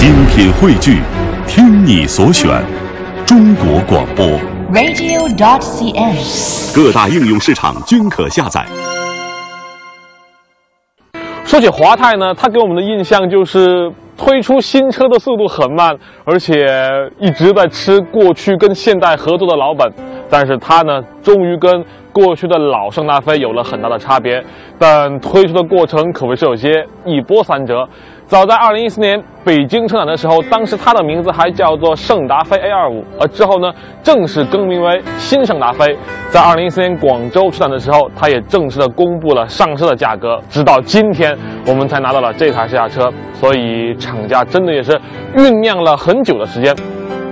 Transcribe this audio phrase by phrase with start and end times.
[0.00, 1.02] 精品汇聚，
[1.46, 2.50] 听你所选，
[3.26, 4.24] 中国广播。
[4.72, 6.74] radio.dot.cn，。
[6.74, 8.64] 各大应用市场均可下载。
[11.44, 15.94] 说起华泰呢，它给我们的印象就是推出新车的速度很慢，
[16.24, 16.66] 而且
[17.18, 19.92] 一直在吃过去跟现代合作的老本。
[20.30, 24.42] 但是它呢，终于跟过去的老圣达菲有了很大的差别，
[24.78, 27.88] 但推出的过程可谓是有些一波三折。
[28.26, 33.72] 早在2014年北京车展的时候，当时它的名字还叫做圣达菲 A25，而之后呢，
[34.04, 35.96] 正式更名为新圣达菲。
[36.30, 41.36] 在2014年广州车展的时候，它也正式的公布了上市的价格，直到今天
[41.66, 44.92] 我们才拿到了这台试驾车，所以厂家真的也是
[45.34, 46.72] 酝酿了很久的时间。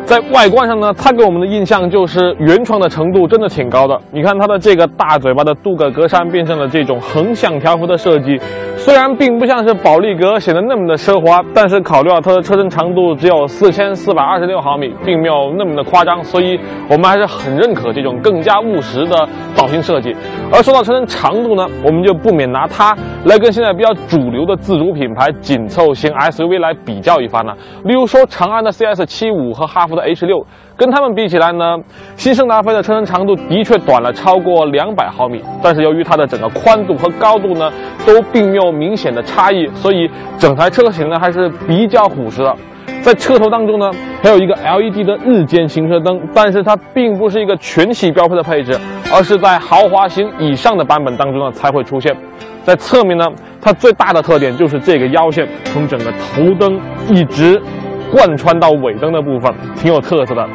[0.08, 4.00] 在外观上呢，它给我们的印象就是原创的程度真的挺高的。
[4.10, 8.40] 你看它的这个大嘴巴的镀铬格栅变成了这种横向条幅的设计，
[8.74, 20.16] 虽然并不像是宝利格显得那么的奢华，但是考虑到它的车身长度只有四千四百二十六毫米，并没有那么的夸张，所以我们还是很认可这种更加务实的造型设计。
[20.50, 27.54] 而说到车身长度呢，我们就不免拿它来跟现在比较主流的自主品牌紧凑型 SUV 来比较一番了。
[27.84, 30.44] 例如说长安的 CS 七五和哈弗 H 六，
[30.76, 31.76] 跟它们比起来呢，
[32.16, 37.70] 新圣达菲的车身长度的确短了超过两百毫米，但是由于它的整个宽度和高度呢
[38.06, 42.54] 都并没有明显的差异，所以整台车型呢还是比较虎实的。
[43.00, 43.90] 在车头当中呢，
[44.22, 48.76] 还有一个 LED 的日间行车灯，但是它并不是一个全系标配的配置，
[49.14, 52.14] 而是在豪华型以上的版本当中呢才会出现。
[52.64, 53.24] 在侧面呢，
[53.62, 57.58] 它最大的特点就是这个腰线从整个头灯一直
[58.12, 60.46] 贯穿到尾灯的部分，挺有特色的。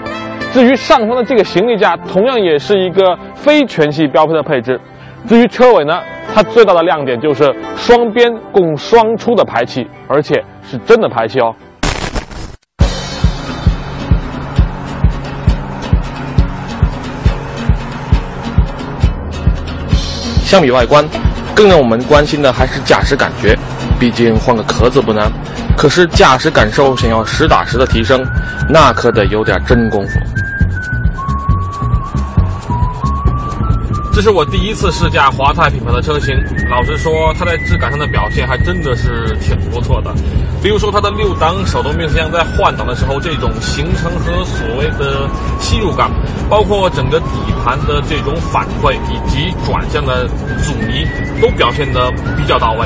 [0.51, 4.79] 至于上方的这个行李架，同样也是一个非全系标配的配置。
[5.27, 5.99] 至于车尾呢，
[6.33, 11.55] 它最大的亮点就是双边共双出的排气，而且是真的排气哦。
[20.43, 21.03] 相比外观，
[21.55, 23.57] 更让我们关心的还是驾驶感觉。
[23.99, 25.31] 毕竟换个壳子不难，
[25.77, 28.25] 可是驾驶感受想要实打实的提升，
[28.69, 30.19] 那可得有点真功夫。
[34.13, 36.35] 这是我第一次试驾华泰品牌的车型，
[36.69, 40.13] 老实说，它在质感上的表现还真的是挺不错的。
[40.61, 45.27] 比如说它的六档手动变速箱在换挡的时候，这种行程和所谓的
[45.59, 46.11] 吸入感，
[46.47, 47.25] 包括整个底
[47.65, 50.27] 盘的这种反馈以及转向的
[50.63, 51.07] 阻尼，
[51.41, 52.85] 都表现得比较到位。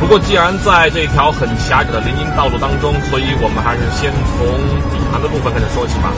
[0.00, 4.46] 不过，既然在这条很狭窄的林荫道路当中，所以我们还是先从
[4.94, 6.12] 底盘的部分开始说起吧。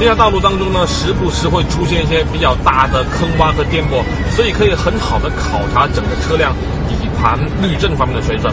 [0.00, 4.02] 这条道路当中呢，时不时会出现一些比较大的坑洼和颠簸，
[4.34, 6.56] 所以可以很好的考察整个车辆
[6.88, 8.52] 底盘滤震方面的水准。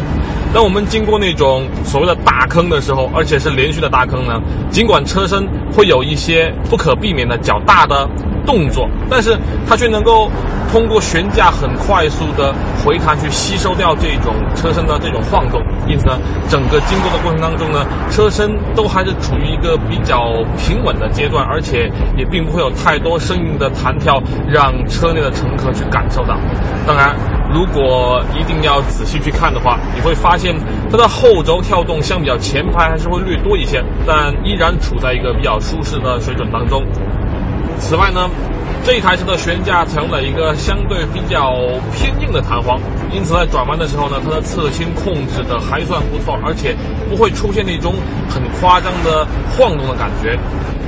[0.54, 8.08] 当我们经过那种所谓的大坑的时候，而且是连续的大坑呢，尽管车身会有一些不可避免的较大的
[8.46, 9.36] 动作，但是
[9.68, 10.30] 它却能够
[10.72, 12.54] 通过悬架很快速的
[12.86, 26.38] 回弹去吸收掉这种车身的这种晃动，因此呢，整个经过的过程当中呢，车身都还是处于一个比较平稳的阶段，而且也并不会有太多生硬的弹跳让车内的乘客去感受到。
[26.86, 27.16] 当然，
[27.54, 30.56] 如果一定要仔细去看的话，你会发现
[30.90, 36.84] 它的后轴跳动相比较前排还是会略多一些，但依然处在一个比较舒适的水准当中。
[37.80, 38.30] 此外呢，
[38.84, 41.54] 这一台车的悬架采用了一个相对比较
[41.94, 42.80] 偏硬的弹簧，
[43.12, 46.76] 因此在转弯的时候呢，它的侧倾控制的还算不错，而且
[47.10, 47.94] 不会出现那种
[48.30, 50.38] 很夸张的晃动的感觉。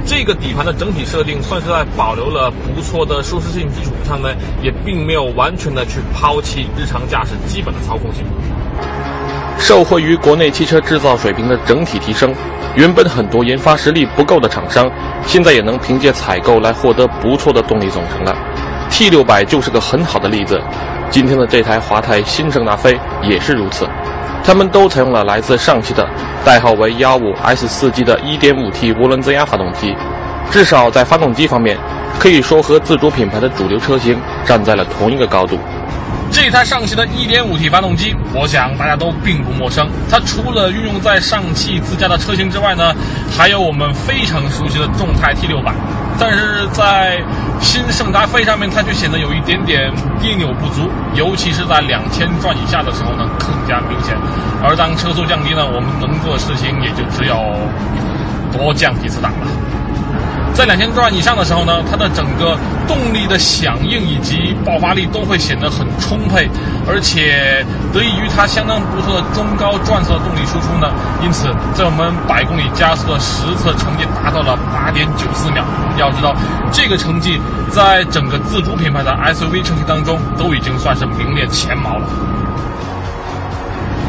[0.06, 4.30] 这个底盘的整体设定算是在保留了不错的舒适性基础上呢，
[4.62, 8.24] 也并没有完全的去抛弃日常驾驶基本的操控性。
[9.58, 12.34] 受惠于国内汽车制造水平的整体提升，
[12.76, 14.88] 原本很多研发实力不够的厂商，
[15.26, 18.36] 现在也能凭借采购来获得不错的动力总成了。
[18.92, 20.62] T 六百就是个很好的例子，
[21.10, 23.88] 今天的这台华泰新圣达菲也是如此。
[24.46, 26.08] 他们都采用了来自上汽的
[26.46, 29.96] 代号为幺五 S 四 G 的 1.5T 涡轮增压发动机，
[30.52, 31.76] 至少在发动机方面，
[32.20, 34.16] 可以说和自主品牌的主流车型
[34.46, 35.58] 站在了同一个高度。
[36.32, 39.90] 这台上汽的 1.5T 发动机，我想大家都并不陌生。
[40.12, 42.94] 它除了运用在上汽自家的车型之外呢，
[43.36, 45.74] 还有我们非常熟悉的众泰 T600。
[46.20, 47.22] 但是在
[47.60, 49.92] 新圣达菲上面，它就显得有一点点
[50.22, 54.16] 别扭不足，尤其是在两千转以下的时候呢，更加明显。
[54.64, 57.36] 而当车速降低呢，我们能做的事情也就只有
[58.52, 59.48] 多降几次档了。
[60.56, 62.58] 在两千转以上的时候呢，它的整个
[62.88, 66.50] 动力的响应以及爆发力都会显得很充沛，
[66.88, 70.88] 而且得益于它相当不错的中高转速的动力输出呢，
[71.22, 75.66] 因此在我们百公里加速的实测成绩达到了八点九四秒。
[75.98, 76.34] 要知道，
[76.72, 82.08] 这个成绩在整个自主品牌的 SUV 车型当中都已经算是名列前茅了。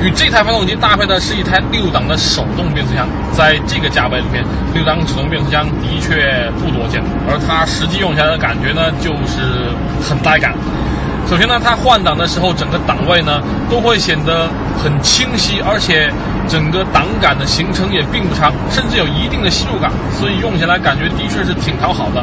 [0.02, 4.44] 与这台发动机搭配的是一台六档的手动变速箱，在这个价位里面，
[4.74, 9.72] 六档手动变速箱的确不多见，而它实际用起来的感觉呢，就是
[10.02, 10.54] 很带感。
[11.28, 14.48] 首先呢，它换挡的时候，整个档位呢都会显得
[14.78, 16.12] 很清晰，而且
[16.46, 22.22] 整个档杆的行程也并不长，甚至有一定的吸入感，所以用起来感觉的确是挺讨好的。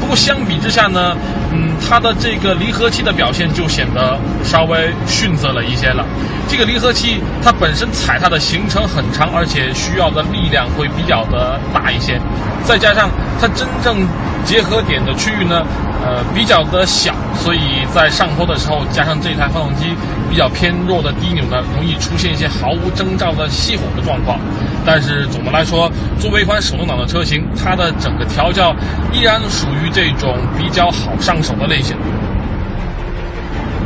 [0.00, 1.14] 不过相比之下呢，
[1.52, 6.04] 嗯，它的这个离合器的表现就显得稍微逊色了一些了。
[6.48, 12.18] 这个离合器它本身踩踏的行程很长，而且需要的力量会比较的大一些，
[12.64, 13.10] 再加上
[13.40, 14.06] 它真正
[14.44, 15.62] 结合点的区域呢，
[16.02, 19.94] 呃，比较的小，所以在上坡的时候，加上这台发动机
[20.30, 24.38] 比较偏弱的低扭呢，容易出现一些毫无征兆的熄火的状况。
[24.86, 28.74] 但是总的来说，作为一款手动挡的车型，它的整个调教
[29.12, 31.96] 依然属于这种比较好上手的类型。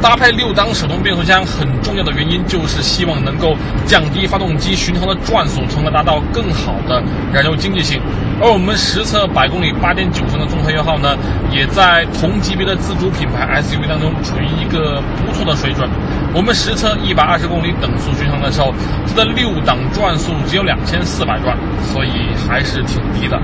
[0.01, 3.55] 搭配六档手动变速箱很重要的原因就是希望能够
[3.87, 7.01] 降低发动机巡航的转速，从而达到更好的
[7.33, 8.01] 燃油经济性。
[8.41, 11.17] 而我们实测百公里八点九升的综合油耗呢，
[11.53, 15.89] 也在同级别的自主品牌 SUV 当中处于一个不错的水准。
[16.35, 18.75] 我们实测一百二十公里等速巡航的时候，
[19.07, 22.11] 它的六档转速只有两千四百转，所以
[22.49, 23.41] 还是挺低的。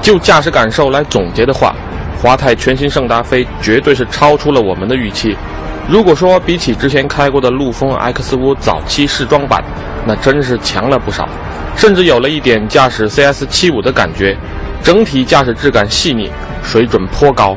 [0.00, 1.74] 就驾驶感受来总结的话。
[2.20, 5.36] 华泰全新圣达菲绝对是超出了我们的预期。
[5.88, 9.62] 如果说比起之前开过的陆风 X5 早期试装版，
[10.04, 11.28] 那真是强了不少，
[11.76, 14.36] 甚至有了一点驾驶 CS75 的感觉。
[14.82, 16.28] 整体驾驶质感细腻，
[16.64, 17.56] 水准颇高。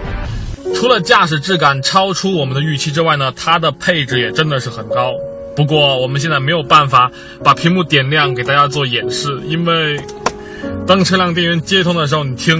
[0.75, 5.11] 除了驾驶质感超出我们的预期之外呢，它的配置也真的是很高。
[5.55, 7.11] 不过我们现在没有办法
[7.43, 9.99] 把屏幕点亮给大家做演示，因为
[10.87, 12.59] 当车辆电源接通的时候，你听。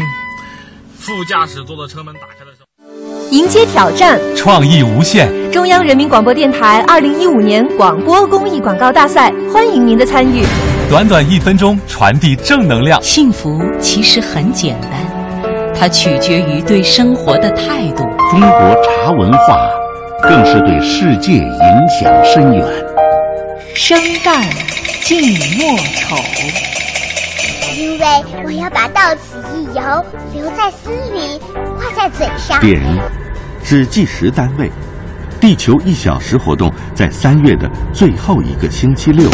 [0.97, 5.27] 副驾驶座的车门打开的时候，迎接挑战，创意无限。
[5.51, 10.43] 中央人民广播电台二零一五年广播公益广告大赛，欢迎您的参与。
[10.89, 13.01] 短短一分钟，传递正能量。
[13.01, 14.91] 幸福其实很简单，
[15.73, 18.03] 它取决于对生活的态度。
[18.29, 19.67] 中国茶文化，
[20.21, 22.63] 更是对世界影响深远。
[23.73, 24.43] 生旦
[25.03, 25.19] 净
[25.57, 26.15] 末丑。
[27.81, 28.05] 因为
[28.45, 29.81] 我要把到此一游
[30.35, 31.41] 留在心里，
[31.75, 32.59] 挂在嘴上。
[32.61, 32.79] 点
[33.63, 34.71] 是计时单位，
[35.39, 39.27] 地球一小时活动在三月的最后一个星期六。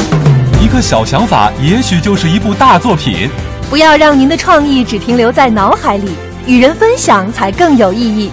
[0.62, 3.30] 一个小想法，也许就是一部大作品。
[3.70, 6.12] 不要让您的创意只停留在脑海里，
[6.46, 8.32] 与人分享才更有意义。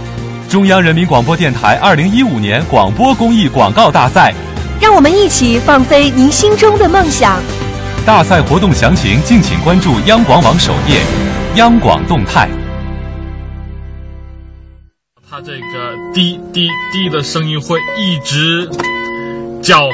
[0.49, 4.33] 中央人民广播电台二零一五年广播公益广告大赛，
[4.81, 7.41] 让我们一起放飞您心中的梦想。
[8.07, 11.01] 大赛活动详情，敬请关注央广网首页
[11.57, 12.47] “央广动态”。
[15.27, 18.69] 它这个滴滴滴的声音会一直
[19.63, 19.89] 叫。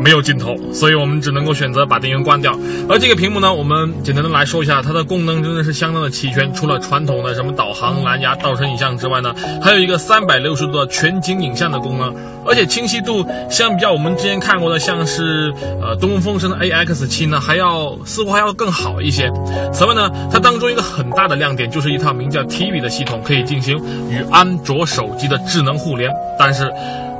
[0.00, 2.58] 没有镜头，所以我们只能够选择把电源关掉。
[2.88, 6.52] 而这个屏幕呢，我们简单的来说一下，它的功能真的是相当的齐全。
[6.54, 12.14] 除了传统的什么导航、蓝牙、倒车影像之外呢，还有一个三百六十度的全景影像的功能，
[12.46, 19.30] 而且清晰度相比较我们之前看过的像是呃东风风神的 AX 七呢，还要似乎还要更好一些。
[19.72, 23.76] 此外呢，它当中一个很大的亮点就是一套名叫 TV 的系统，可以进行
[24.10, 26.70] 与安卓手机的智能互联，但是。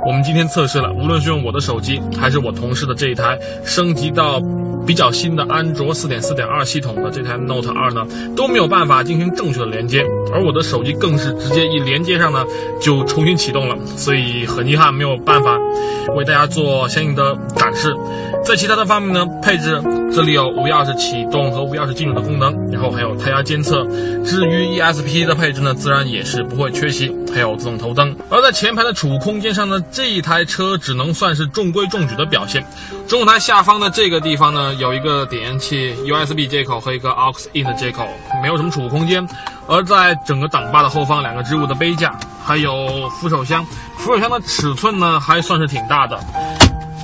[0.05, 4.41] 我们今天测试了，无论是用我的手机，还是我同事的这一台升级到
[4.85, 12.43] 比较新的安卓四点四点二系统的这台 Note 二呢，都没有办法进行正确的连接，而我的手机更是直接一连接上呢，
[12.79, 15.57] 就重新启动了，所以很遗憾没有办法
[16.15, 17.95] 为大家做相应的展示。
[18.43, 19.79] 在其他的方面呢，配置
[20.11, 23.85] 这里有无钥匙启动和无钥匙进入的功能，然后还有胎压监测。
[24.25, 28.15] 至于 ESP 的配置呢，自然也是不会缺席，还有自动头灯。
[28.29, 32.65] 而在前排的储物空间上呢，这一台车只能算是中规中矩的表现。
[33.07, 38.07] 中控台下方的这个地方呢，有一个点烟器 USB 接口和一个 AUX IN 的接口，
[38.41, 39.27] 没有什么储物空间。
[39.67, 42.13] 而在整个挡把的后方，两个置物的杯架，
[42.43, 43.65] 还有扶手箱。
[43.97, 46.19] 扶手箱的尺寸呢，还算是挺大的。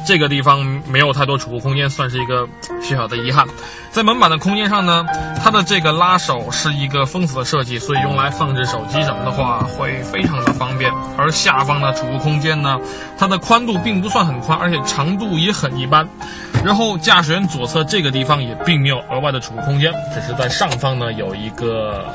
[0.07, 2.47] 这个地方没有太多储物空间，算是一个
[2.81, 3.45] 小小的遗憾。
[3.91, 5.05] 在门板的空间上呢，
[5.43, 10.89] 它的这个拉手是一个封死的设计，所以用来放置手机什么的话会非常的方便。
[11.17, 12.79] 而下方的储物空间呢，
[13.17, 16.07] 它的宽度并不算很宽，而且长度也很一般。
[16.63, 22.05] 然后驾驶员左侧这个地方也并没有额外的储物空间，只是在上方呢有一个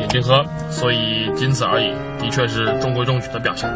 [0.00, 1.94] 眼镜盒，所以仅此而已。
[2.18, 3.72] 的确是中规中矩的表现。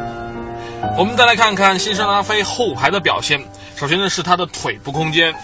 [0.98, 3.40] 我们再来看看新生拉菲后排的表现。
[3.76, 5.34] 首先呢是他的腿部空间，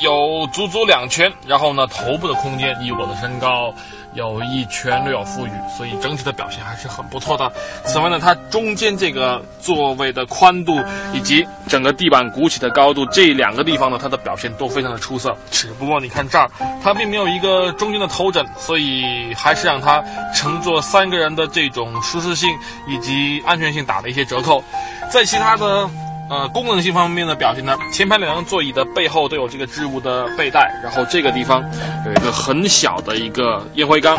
[0.00, 1.32] 有足足两拳。
[1.46, 3.74] 然后呢头部的空间，以我的身高。
[4.14, 7.52] 有一圈略有富裕，所以整体的表现还是很不错的。
[7.84, 10.80] 此外呢，它中间这个座位的宽度
[11.12, 15.36] 以及整个地板鼓起的高度，这两个地方呢，它的表现都非常的出色。
[15.50, 16.50] 只不过你看这儿，
[16.82, 20.02] 它并没有一个中间的头枕，所以还是让它
[20.34, 22.48] 乘坐三个人的这种舒适性
[22.88, 24.64] 以及安全性打了一些折扣。
[25.10, 25.90] 在其他的。
[26.28, 31.62] 呃，功能性方面的表现呢，前排两张座椅的背后都有这个置物的背带，然后这个地方
[32.04, 34.18] 有一个很小的一个烟灰缸，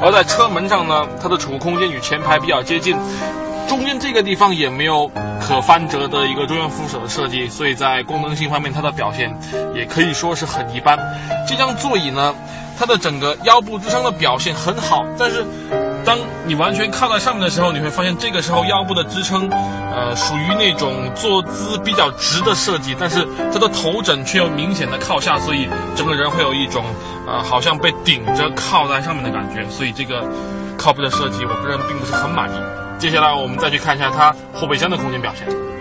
[0.00, 2.96] 而在车门上呢，它的储物空间与前排比较接近，
[3.68, 9.36] 中间这个地方也没有可翻折的一个中央扶手的设计，所以在功能性方面它的表现
[9.74, 10.96] 也可以说是很一般。
[11.48, 12.32] 这张座椅呢，
[12.78, 15.44] 它的整个腰部支撑的表现很好，但是。
[16.12, 25.66] 当你完全靠在上面的时候，你会发现这个时候腰部的支撑，呃，属于那种坐姿比较直的设计，但是它的头枕却又明显的靠下，所以
[25.96, 26.84] 整个人会有一种，
[27.26, 29.66] 呃，好像被顶着靠在上面的感觉。
[29.70, 30.22] 所以这个
[30.76, 32.58] 靠背的设计，我个人并不是很满意。
[32.98, 35.71] 接下来我们再去看一下它后备箱的空间表现。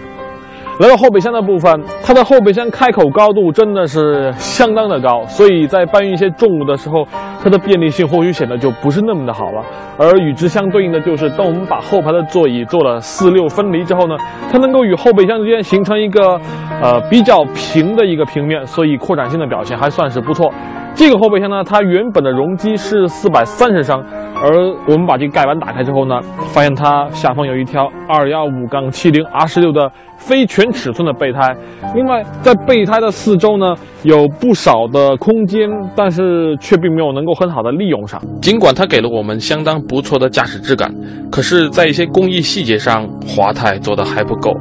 [0.82, 7.06] 来到后备箱的部分，它的后备箱开口高度真的是相当的高，所以在搬运一些重物的时候，
[7.40, 9.64] 它的便利性或许显得就不是那么的好了。
[9.96, 14.16] 而与之相对应的就是，当我们把后排的座椅做了四六分离之后呢，
[14.52, 16.42] 它能够与后备箱之间形成一个，
[16.82, 20.52] 呃，比较平的一个平面，所以扩展性的表现还算是不错。
[20.94, 23.98] 这个后备箱呢，它原本的容积是四百三十升，
[24.36, 24.52] 而
[24.88, 26.20] 我们把这个盖板打开之后呢，
[26.54, 31.56] 发现它下方有一条二幺五杠七零 R 十六的非全尺寸的备胎。
[31.96, 38.22] 另外，在备胎的四周呢，有不少的空间，但是却并没有能够很好的利用上。
[38.40, 40.94] 尽管它给了我们相当不错的驾驶质感，
[41.32, 44.52] 可是，在一些工艺细节上，华泰做的还不够，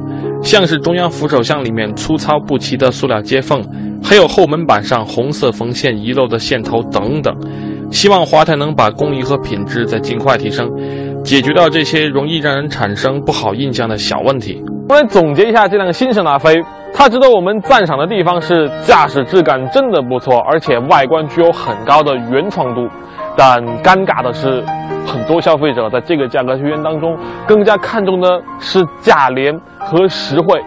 [0.41, 3.61] 像是中央扶手箱里面粗糙不齐的塑料接缝。
[4.03, 7.33] 还有后门板上红色缝线遗漏的线头等等，
[7.91, 10.69] 希望华泰能把工艺和品质再尽快提升，
[11.23, 14.63] 解决掉这些容易让人产生不好印象的小问题。
[14.89, 16.61] 我来总结一下这辆新胜达菲，
[16.93, 22.87] 它值得我们赞赏的地方是驾驶质感真的不错，而且外观具有很高的原创度。
[23.37, 24.61] 但尴尬的是，
[25.05, 27.17] 很多消费者在这个价格区间当中
[27.47, 28.27] 更加看重的
[28.59, 30.61] 是价廉和实惠。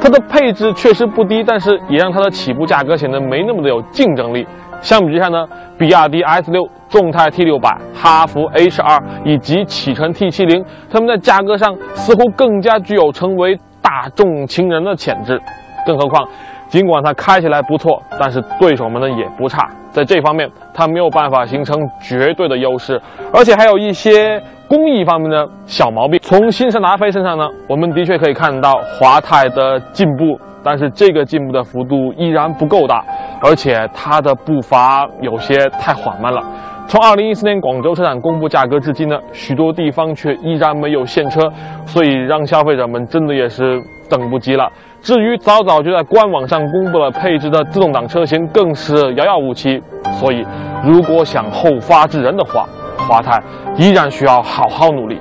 [0.00, 4.46] 它的配置确实不低，但是也让它的起步价格显得没那么的有竞争力。
[4.80, 5.46] 相比之下呢，
[5.78, 15.38] 比亚迪 S 六、众泰 T 六百、哈弗 H 二以及启辰 T 七零，它们在价格上似乎更加具有成为大众情人的潜质。
[15.86, 16.26] 更何况，
[16.68, 22.98] 尽管它开起来不错，但是对手们呢也不差，在这方面它没有办法形成绝对的优势，
[23.34, 24.42] 而且还有一些。
[24.70, 33.04] 工艺方面的小毛病，从新胜达飞身上呢，我们的确可以看到华泰的进步，但是这个进步的幅度依然不够大，
[33.42, 36.40] 而且它的步伐有些太缓慢了。
[36.86, 41.40] 从二零一四年广州车展公布价格至今呢，许多地方却依然没有现车，
[41.84, 44.70] 所以让消费者们真的也是等不及了。
[45.00, 49.82] 至于早早就在官网上公布了配置的自动挡车型，更是遥遥无期。
[50.20, 50.46] 所以，
[50.84, 52.68] 如果想后发制人的话，
[53.10, 53.42] 华泰
[53.76, 55.20] 依然需要好好努力。